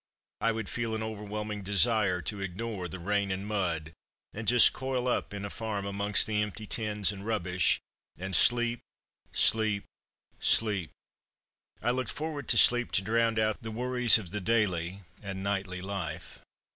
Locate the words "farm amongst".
5.51-6.25